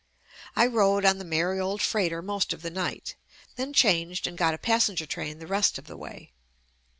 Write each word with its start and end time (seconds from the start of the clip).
I 0.55 0.65
rode 0.65 1.05
on 1.05 1.19
the 1.19 1.23
merry 1.23 1.59
old 1.59 1.79
freighter 1.79 2.23
most 2.23 2.53
of 2.53 2.63
the 2.63 2.71
night, 2.71 3.13
then 3.55 3.71
changed 3.71 4.25
and 4.25 4.35
got 4.35 4.55
a 4.55 4.57
passenger 4.57 5.05
train 5.05 5.37
the 5.37 5.45
rest 5.45 5.77
of 5.77 5.85
the 5.85 5.95
way. 5.95 6.31